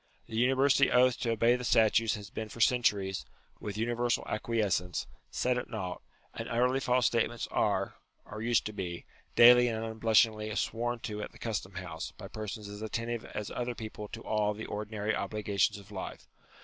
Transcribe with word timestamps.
The 0.25 0.35
university 0.35 0.89
oath 0.89 1.19
to 1.19 1.29
obey 1.33 1.55
the 1.55 1.63
statutes 1.63 2.15
has 2.15 2.31
been 2.31 2.49
for 2.49 2.59
centuries, 2.59 3.23
with 3.59 3.77
universal 3.77 4.25
acquiescence, 4.27 5.05
set 5.29 5.59
at 5.59 5.69
nought: 5.69 6.01
and 6.33 6.49
utterly 6.49 6.79
false 6.79 7.05
state 7.05 7.29
ments 7.29 7.47
are 7.51 7.93
(or 8.25 8.41
used 8.41 8.65
to 8.65 8.73
be) 8.73 9.05
daily 9.35 9.67
and 9.67 9.85
unblushingly 9.85 10.55
sworn 10.55 10.97
to 11.01 11.21
at 11.21 11.33
the 11.33 11.37
Custom 11.37 11.75
house, 11.75 12.13
by 12.17 12.27
persons 12.27 12.67
as 12.67 12.81
attentive 12.81 13.25
as 13.25 13.51
other 13.51 13.75
people 13.75 14.07
to 14.07 14.21
all 14.23 14.55
the 14.55 14.65
ordinary 14.65 15.15
obligations 15.15 15.77
of 15.77 15.91
life. 15.91 16.27